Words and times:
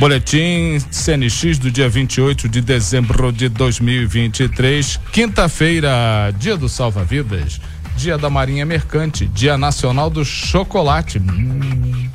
Boletim 0.00 0.78
CNX 0.90 1.58
do 1.58 1.70
dia 1.70 1.86
28 1.86 2.48
de 2.48 2.62
dezembro 2.62 3.30
de 3.30 3.50
2023, 3.50 4.98
quinta-feira, 5.12 5.90
dia 6.38 6.56
do 6.56 6.70
salva-vidas, 6.70 7.60
dia 7.98 8.16
da 8.16 8.30
Marinha 8.30 8.64
Mercante, 8.64 9.26
dia 9.26 9.58
nacional 9.58 10.08
do 10.08 10.24
chocolate. 10.24 11.18
Hum. 11.18 12.08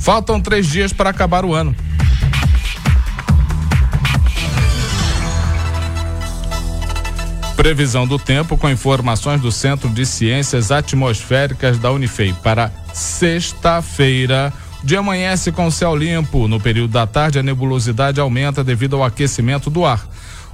Faltam 0.00 0.40
três 0.40 0.68
dias 0.68 0.90
para 0.90 1.10
acabar 1.10 1.44
o 1.44 1.52
ano. 1.52 1.76
Previsão 7.54 8.06
do 8.06 8.18
tempo 8.18 8.56
com 8.56 8.70
informações 8.70 9.42
do 9.42 9.52
Centro 9.52 9.90
de 9.90 10.06
Ciências 10.06 10.72
Atmosféricas 10.72 11.78
da 11.78 11.92
Unifei 11.92 12.32
para 12.42 12.72
sexta-feira. 12.94 14.50
Dia 14.82 15.00
amanhece 15.00 15.50
com 15.50 15.70
céu 15.70 15.94
limpo. 15.96 16.46
No 16.46 16.60
período 16.60 16.92
da 16.92 17.06
tarde, 17.06 17.38
a 17.38 17.42
nebulosidade 17.42 18.20
aumenta 18.20 18.62
devido 18.62 18.96
ao 18.96 19.04
aquecimento 19.04 19.68
do 19.68 19.84
ar. 19.84 20.06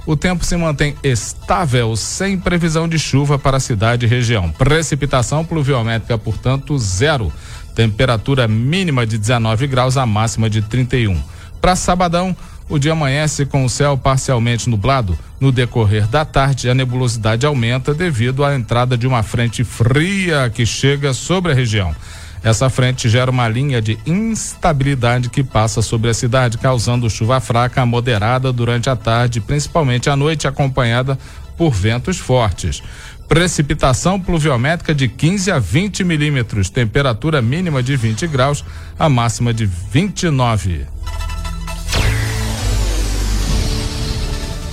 O 0.05 0.15
tempo 0.15 0.45
se 0.45 0.55
mantém 0.55 0.95
estável, 1.03 1.95
sem 1.95 2.37
previsão 2.37 2.87
de 2.87 2.99
chuva 2.99 3.39
para 3.39 3.57
a 3.57 3.59
cidade 3.59 4.05
e 4.05 4.09
região. 4.09 4.51
Precipitação 4.51 5.43
pluviométrica, 5.43 6.17
portanto, 6.17 6.77
zero. 6.77 7.33
Temperatura 7.73 8.47
mínima 8.47 9.05
de 9.05 9.17
19 9.17 9.67
graus, 9.67 9.97
a 9.97 10.05
máxima 10.05 10.49
de 10.49 10.61
31. 10.61 11.21
Para 11.59 11.75
sabadão, 11.75 12.35
o 12.69 12.79
dia 12.79 12.93
amanhece 12.93 13.45
com 13.45 13.65
o 13.65 13.69
céu 13.69 13.97
parcialmente 13.97 14.69
nublado. 14.69 15.17
No 15.39 15.51
decorrer 15.51 16.07
da 16.07 16.23
tarde, 16.23 16.69
a 16.69 16.73
nebulosidade 16.73 17.45
aumenta 17.45 17.93
devido 17.93 18.43
à 18.43 18.55
entrada 18.55 18.97
de 18.97 19.05
uma 19.05 19.23
frente 19.23 19.63
fria 19.63 20.51
que 20.53 20.65
chega 20.65 21.13
sobre 21.13 21.51
a 21.51 21.55
região. 21.55 21.95
Essa 22.45 22.69
frente 22.69 23.09
gera 23.09 23.31
uma 23.31 23.47
linha 23.47 23.81
de 23.81 23.97
instabilidade 24.05 25.31
que 25.31 25.43
passa 25.43 25.81
sobre 25.81 26.11
a 26.11 26.13
cidade, 26.13 26.59
causando 26.59 27.09
chuva 27.09 27.39
fraca 27.39 27.81
a 27.81 27.87
moderada 27.87 28.53
durante 28.53 28.87
a 28.87 28.95
tarde, 28.95 29.41
principalmente 29.41 30.11
à 30.11 30.15
noite, 30.15 30.47
acompanhada 30.47 31.17
por 31.57 31.73
ventos 31.73 32.19
fortes. 32.19 32.83
Precipitação 33.27 34.21
pluviométrica 34.21 34.93
de 34.93 35.07
15 35.07 35.49
a 35.49 35.57
20 35.57 36.03
milímetros, 36.03 36.69
temperatura 36.69 37.41
mínima 37.41 37.81
de 37.81 37.97
20 37.97 38.27
graus, 38.27 38.63
a 38.99 39.09
máxima 39.09 39.51
de 39.51 39.65
29. 39.65 40.85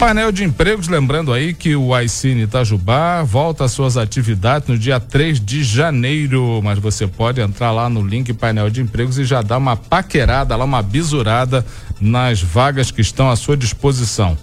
Painel 0.03 0.33
de 0.33 0.43
empregos, 0.43 0.89
lembrando 0.89 1.33
aí 1.33 1.55
que 1.55 1.77
o 1.77 1.95
Aicine 1.95 2.43
Itajubá 2.43 3.23
volta 3.23 3.67
às 3.67 3.71
suas 3.71 3.97
atividades 3.97 4.67
no 4.67 4.77
dia 4.77 4.99
3 4.99 5.39
de 5.39 5.63
janeiro, 5.63 6.61
mas 6.61 6.81
você 6.81 7.07
pode 7.07 7.41
entrar 7.41 7.71
lá 7.71 7.89
no 7.89 8.05
link 8.05 8.33
painel 8.33 8.69
de 8.69 8.81
empregos 8.81 9.17
e 9.17 9.25
já 9.25 9.43
dar 9.43 9.59
uma 9.59 9.77
paquerada 9.77 10.57
lá, 10.57 10.65
uma 10.65 10.83
bisurada 10.83 11.65
nas 12.01 12.43
vagas 12.43 12.91
que 12.91 13.01
estão 13.01 13.31
à 13.31 13.37
sua 13.37 13.57
disposição. 13.57 14.37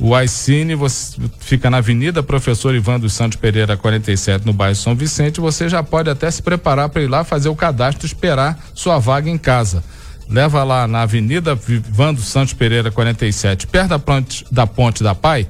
O 0.00 0.14
Aicine 0.14 0.74
você 0.74 1.20
fica 1.38 1.68
na 1.68 1.76
Avenida 1.76 2.22
Professor 2.22 2.74
Ivan 2.74 2.98
dos 2.98 3.12
Santos 3.12 3.36
Pereira 3.36 3.76
47 3.76 4.46
no 4.46 4.54
bairro 4.54 4.74
São 4.74 4.96
Vicente, 4.96 5.38
você 5.38 5.68
já 5.68 5.82
pode 5.82 6.08
até 6.08 6.30
se 6.30 6.40
preparar 6.40 6.88
para 6.88 7.02
ir 7.02 7.08
lá 7.08 7.24
fazer 7.24 7.50
o 7.50 7.54
cadastro 7.54 8.06
e 8.06 8.08
esperar 8.08 8.58
sua 8.72 8.98
vaga 8.98 9.28
em 9.28 9.36
casa 9.36 9.84
leva 10.28 10.64
lá 10.64 10.86
na 10.86 11.02
Avenida 11.02 11.54
Vivando 11.54 12.20
Santos 12.20 12.54
Pereira 12.54 12.90
47, 12.90 13.66
perto 13.66 13.88
da 13.88 13.98
ponte 13.98 14.44
da, 14.50 14.66
ponte 14.66 15.02
da 15.02 15.14
Pai, 15.14 15.46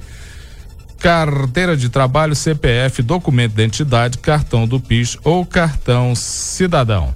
carteira 0.98 1.76
de 1.76 1.88
trabalho, 1.88 2.34
CPF, 2.34 3.02
documento 3.02 3.54
de 3.54 3.62
identidade, 3.62 4.18
cartão 4.18 4.66
do 4.66 4.80
PIS 4.80 5.18
ou 5.22 5.44
cartão 5.44 6.14
cidadão. 6.14 7.14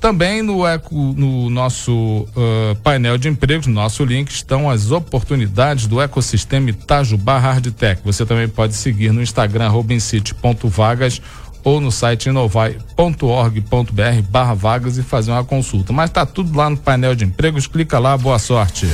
Também 0.00 0.42
no, 0.42 0.66
eco, 0.66 0.94
no 0.94 1.48
nosso 1.50 1.92
uh, 1.92 2.76
painel 2.82 3.16
de 3.16 3.28
empregos, 3.28 3.66
no 3.66 3.72
nosso 3.72 4.04
link, 4.04 4.30
estão 4.30 4.70
as 4.70 4.90
oportunidades 4.90 5.86
do 5.86 6.00
ecossistema 6.00 6.70
Itajubá 6.70 7.38
Hardtech. 7.38 8.02
Você 8.04 8.24
também 8.24 8.46
pode 8.46 8.74
seguir 8.74 9.10
no 9.10 9.22
Instagram, 9.22 9.68
robincity.vagas 9.68 11.20
ou 11.66 11.80
no 11.80 11.90
site 11.90 12.28
inovai.org.br 12.28 14.22
barra 14.30 14.54
vagas 14.54 14.98
e 14.98 15.02
fazer 15.02 15.32
uma 15.32 15.42
consulta. 15.42 15.92
Mas 15.92 16.10
está 16.10 16.24
tudo 16.24 16.56
lá 16.56 16.70
no 16.70 16.76
painel 16.76 17.16
de 17.16 17.24
empregos, 17.24 17.66
clica 17.66 17.98
lá, 17.98 18.16
boa 18.16 18.38
sorte. 18.38 18.86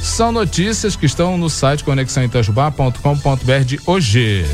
São 0.00 0.30
notícias 0.30 0.94
que 0.94 1.06
estão 1.06 1.36
no 1.36 1.50
site 1.50 1.82
conexãoitajubá.com.br 1.82 3.64
de 3.66 3.80
hoje. 3.84 4.46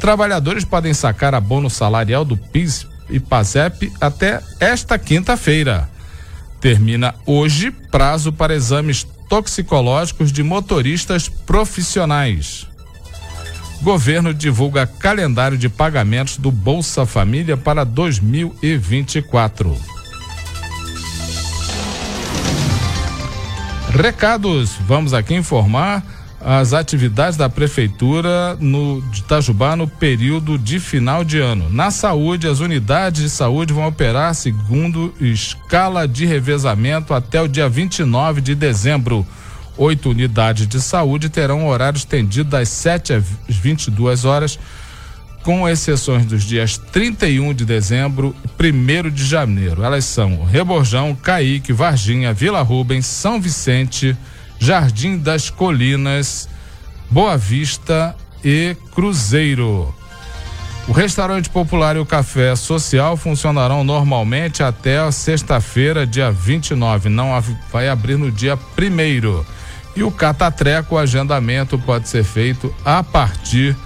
Trabalhadores 0.00 0.64
podem 0.64 0.94
sacar 0.94 1.34
abono 1.34 1.68
salarial 1.68 2.24
do 2.24 2.36
PIS 2.36 2.86
e 3.10 3.18
PASEP 3.18 3.92
até 4.00 4.40
esta 4.60 4.96
quinta-feira. 5.00 5.90
Termina 6.60 7.12
hoje 7.26 7.72
prazo 7.72 8.32
para 8.32 8.54
exames 8.54 9.04
toxicológicos 9.28 10.30
de 10.30 10.44
motoristas 10.44 11.28
profissionais. 11.28 12.68
Governo 13.82 14.34
divulga 14.34 14.86
calendário 14.86 15.56
de 15.56 15.68
pagamentos 15.68 16.36
do 16.36 16.50
Bolsa 16.50 17.06
Família 17.06 17.56
para 17.56 17.84
2024. 17.84 19.76
Recados, 23.90 24.76
vamos 24.86 25.14
aqui 25.14 25.34
informar 25.34 26.04
as 26.40 26.72
atividades 26.72 27.36
da 27.36 27.48
prefeitura 27.48 28.56
no 28.60 29.02
de 29.10 29.20
Itajubá 29.20 29.74
no 29.74 29.88
período 29.88 30.56
de 30.56 30.78
final 30.78 31.24
de 31.24 31.38
ano. 31.38 31.68
Na 31.70 31.90
saúde, 31.90 32.46
as 32.46 32.60
unidades 32.60 33.22
de 33.22 33.30
saúde 33.30 33.72
vão 33.72 33.86
operar 33.86 34.34
segundo 34.34 35.12
escala 35.20 36.06
de 36.06 36.24
revezamento 36.26 37.12
até 37.12 37.42
o 37.42 37.48
dia 37.48 37.68
29 37.68 38.40
de 38.40 38.54
dezembro. 38.54 39.26
Oito 39.78 40.10
unidades 40.10 40.66
de 40.66 40.80
saúde 40.82 41.28
terão 41.28 41.68
horário 41.68 41.96
estendido 41.96 42.50
das 42.50 42.68
7 42.68 43.12
às 43.12 43.24
22 43.48 44.24
horas, 44.24 44.58
com 45.44 45.68
exceções 45.68 46.26
dos 46.26 46.42
dias 46.42 46.76
31 46.76 47.54
de 47.54 47.64
dezembro 47.64 48.34
e 48.44 48.72
1 48.72 49.08
de 49.08 49.24
janeiro. 49.24 49.84
Elas 49.84 50.04
são 50.04 50.44
Reborjão, 50.44 51.14
Caíque, 51.14 51.72
Varginha, 51.72 52.32
Vila 52.32 52.60
Rubens, 52.60 53.06
São 53.06 53.40
Vicente, 53.40 54.16
Jardim 54.58 55.16
das 55.16 55.48
Colinas, 55.48 56.48
Boa 57.08 57.36
Vista 57.36 58.16
e 58.44 58.76
Cruzeiro. 58.92 59.94
O 60.88 60.92
restaurante 60.92 61.48
popular 61.50 61.94
e 61.94 62.00
o 62.00 62.06
café 62.06 62.56
social 62.56 63.16
funcionarão 63.16 63.84
normalmente 63.84 64.60
até 64.60 65.08
sexta-feira, 65.12 66.04
dia 66.04 66.32
29. 66.32 67.08
Não 67.08 67.28
vai 67.70 67.88
abrir 67.88 68.16
no 68.16 68.32
dia 68.32 68.56
primeiro. 68.56 69.46
E 69.96 70.02
o 70.02 70.10
catatreco, 70.10 70.94
o 70.94 70.98
agendamento 70.98 71.78
pode 71.78 72.08
ser 72.08 72.24
feito 72.24 72.74
a 72.84 73.02
partir 73.02 73.76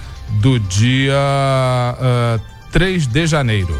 do 0.40 0.58
dia 0.58 1.14
uh, 1.14 1.96
ah, 2.00 2.40
3 2.70 3.06
de 3.06 3.26
janeiro. 3.26 3.78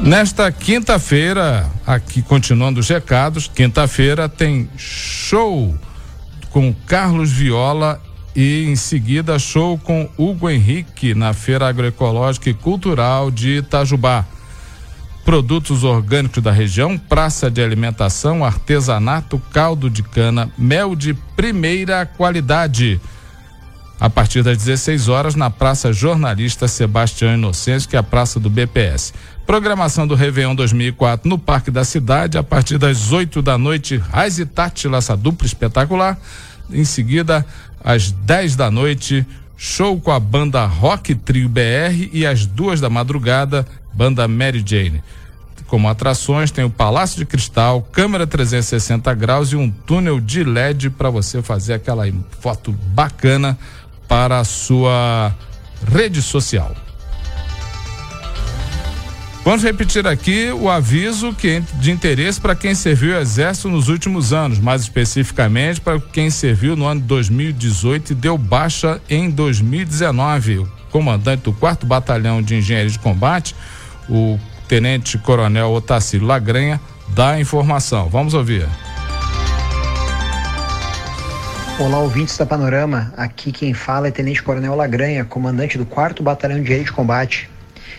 Nesta 0.00 0.50
quinta-feira, 0.50 1.70
aqui 1.86 2.22
continuando 2.22 2.80
os 2.80 2.88
recados, 2.88 3.46
quinta-feira 3.46 4.28
tem 4.28 4.68
show 4.76 5.78
com 6.50 6.74
Carlos 6.86 7.30
Viola 7.30 8.00
e 8.34 8.64
em 8.64 8.74
seguida 8.74 9.38
show 9.38 9.78
com 9.78 10.08
Hugo 10.16 10.50
Henrique 10.50 11.14
na 11.14 11.32
Feira 11.32 11.68
Agroecológica 11.68 12.50
e 12.50 12.54
Cultural 12.54 13.30
de 13.30 13.58
Itajubá 13.58 14.26
produtos 15.24 15.84
orgânicos 15.84 16.42
da 16.42 16.50
região, 16.50 16.98
praça 16.98 17.50
de 17.50 17.62
alimentação, 17.62 18.44
artesanato, 18.44 19.40
caldo 19.52 19.88
de 19.88 20.02
cana, 20.02 20.50
mel 20.58 20.94
de 20.96 21.14
primeira 21.36 22.04
qualidade. 22.04 23.00
A 24.00 24.10
partir 24.10 24.42
das 24.42 24.58
16 24.58 25.08
horas, 25.08 25.36
na 25.36 25.48
Praça 25.48 25.92
Jornalista 25.92 26.66
Sebastião 26.66 27.34
Inocêncio, 27.34 27.88
que 27.88 27.94
é 27.94 27.98
a 28.00 28.02
praça 28.02 28.40
do 28.40 28.50
BPS. 28.50 29.14
Programação 29.46 30.08
do 30.08 30.16
Réveillon 30.16 30.56
2004 30.56 31.28
no 31.28 31.38
Parque 31.38 31.70
da 31.70 31.84
Cidade, 31.84 32.36
a 32.36 32.42
partir 32.42 32.78
das 32.78 33.12
8 33.12 33.40
da 33.40 33.56
noite, 33.56 33.96
Raiz 33.96 34.40
e 34.40 34.46
Tátila, 34.46 34.98
essa 34.98 35.16
dupla 35.16 35.46
espetacular. 35.46 36.18
Em 36.68 36.84
seguida, 36.84 37.46
às 37.84 38.10
10 38.10 38.56
da 38.56 38.72
noite, 38.72 39.24
show 39.56 40.00
com 40.00 40.10
a 40.10 40.18
banda 40.18 40.64
Rock 40.66 41.14
Trio 41.14 41.48
BR 41.48 42.10
e 42.12 42.26
às 42.26 42.44
duas 42.44 42.80
da 42.80 42.90
madrugada, 42.90 43.64
banda 43.92 44.26
Mary 44.26 44.62
Jane. 44.64 45.02
Como 45.66 45.88
atrações, 45.88 46.50
tem 46.50 46.64
o 46.64 46.70
Palácio 46.70 47.18
de 47.18 47.24
Cristal, 47.24 47.80
câmera 47.92 48.26
360 48.26 49.14
graus 49.14 49.52
e 49.52 49.56
um 49.56 49.70
túnel 49.70 50.20
de 50.20 50.44
LED 50.44 50.90
para 50.90 51.08
você 51.08 51.40
fazer 51.40 51.72
aquela 51.72 52.04
foto 52.40 52.72
bacana 52.72 53.58
para 54.06 54.40
a 54.40 54.44
sua 54.44 55.34
rede 55.90 56.20
social. 56.20 56.74
Vamos 59.44 59.64
repetir 59.64 60.06
aqui 60.06 60.52
o 60.52 60.70
aviso 60.70 61.32
que 61.32 61.60
de 61.80 61.90
interesse 61.90 62.40
para 62.40 62.54
quem 62.54 62.76
serviu 62.76 63.16
o 63.16 63.18
Exército 63.18 63.68
nos 63.68 63.88
últimos 63.88 64.32
anos, 64.32 64.60
mais 64.60 64.82
especificamente 64.82 65.80
para 65.80 65.98
quem 65.98 66.30
serviu 66.30 66.76
no 66.76 66.86
ano 66.86 67.00
de 67.00 67.06
2018 67.08 68.12
e 68.12 68.14
deu 68.14 68.38
baixa 68.38 69.00
em 69.10 69.28
2019. 69.28 70.58
O 70.58 70.68
comandante 70.92 71.42
do 71.42 71.52
4 71.52 71.84
Batalhão 71.88 72.40
de 72.40 72.54
Engenharia 72.54 72.88
de 72.88 72.98
Combate, 73.00 73.56
o 74.08 74.38
Tenente 74.68 75.18
Coronel 75.18 75.70
Otacílio 75.70 76.26
Lagranha 76.26 76.80
dá 77.08 77.32
a 77.32 77.40
informação. 77.40 78.08
Vamos 78.08 78.34
ouvir. 78.34 78.66
Olá, 81.78 81.98
ouvintes 81.98 82.36
da 82.36 82.46
Panorama. 82.46 83.12
Aqui 83.16 83.50
quem 83.50 83.74
fala 83.74 84.08
é 84.08 84.10
Tenente 84.10 84.42
Coronel 84.42 84.74
Lagranha, 84.74 85.24
comandante 85.24 85.76
do 85.76 85.86
4 85.86 86.22
Batalhão 86.22 86.62
de 86.62 86.70
Aéreo 86.70 86.86
de 86.86 86.92
Combate. 86.92 87.50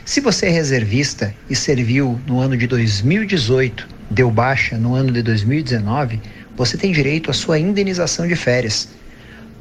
Se 0.05 0.19
você 0.19 0.47
é 0.47 0.49
reservista 0.49 1.33
e 1.49 1.55
serviu 1.55 2.19
no 2.27 2.39
ano 2.39 2.55
de 2.57 2.67
2018, 2.67 3.87
deu 4.09 4.29
baixa 4.29 4.77
no 4.77 4.95
ano 4.95 5.11
de 5.11 5.21
2019, 5.21 6.21
você 6.55 6.77
tem 6.77 6.91
direito 6.91 7.31
à 7.31 7.33
sua 7.33 7.57
indenização 7.57 8.27
de 8.27 8.35
férias. 8.35 8.89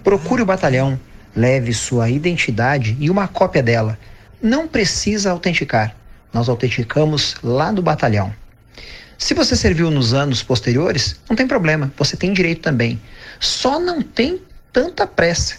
Procure 0.05 0.43
o 0.43 0.47
batalhão, 0.47 0.99
leve 1.35 1.73
sua 1.73 2.11
identidade 2.11 2.97
e 3.01 3.09
uma 3.09 3.29
cópia 3.29 3.63
dela. 3.63 3.99
Não 4.43 4.69
precisa 4.69 5.31
autenticar. 5.31 5.97
Nós 6.33 6.49
autenticamos 6.49 7.37
lá 7.43 7.71
no 7.71 7.83
batalhão. 7.83 8.33
Se 9.19 9.35
você 9.35 9.55
serviu 9.55 9.91
nos 9.91 10.13
anos 10.13 10.43
posteriores, 10.43 11.21
não 11.29 11.37
tem 11.37 11.47
problema, 11.47 11.93
você 11.97 12.17
tem 12.17 12.33
direito 12.33 12.61
também. 12.61 13.01
Só 13.39 13.79
não 13.79 14.03
tem 14.03 14.41
tanta 14.73 15.07
pressa, 15.07 15.59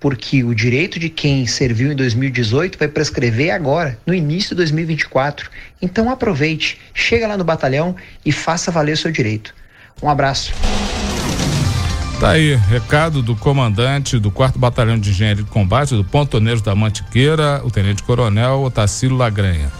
porque 0.00 0.42
o 0.42 0.54
direito 0.54 0.98
de 0.98 1.08
quem 1.08 1.46
serviu 1.46 1.92
em 1.92 1.94
2018 1.94 2.78
vai 2.78 2.88
prescrever 2.88 3.50
agora, 3.50 3.98
no 4.04 4.12
início 4.12 4.50
de 4.50 4.56
2024. 4.56 5.50
Então 5.80 6.10
aproveite, 6.10 6.80
chega 6.92 7.28
lá 7.28 7.36
no 7.36 7.44
batalhão 7.44 7.94
e 8.24 8.32
faça 8.32 8.72
valer 8.72 8.94
o 8.94 8.96
seu 8.96 9.12
direito. 9.12 9.54
Um 10.02 10.08
abraço. 10.08 10.52
Tá 12.18 12.30
aí, 12.30 12.54
recado 12.54 13.22
do 13.22 13.36
comandante 13.36 14.18
do 14.18 14.30
4 14.30 14.58
Batalhão 14.58 14.98
de 14.98 15.10
Engenharia 15.10 15.44
de 15.44 15.50
Combate 15.50 15.94
do 15.94 16.02
Pontoneiro 16.02 16.62
da 16.62 16.74
Mantiqueira, 16.74 17.60
o 17.62 17.70
Tenente 17.70 18.02
Coronel 18.02 18.62
Otacílio 18.62 19.16
Lagranha. 19.16 19.70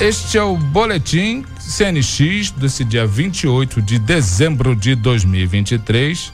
Este 0.00 0.38
é 0.38 0.42
o 0.42 0.56
boletim 0.56 1.44
CNX 1.58 2.52
desse 2.52 2.86
dia 2.86 3.06
28 3.06 3.82
de 3.82 3.98
dezembro 3.98 4.74
de 4.74 4.94
2023, 4.94 6.32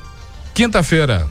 quinta-feira. 0.54 1.28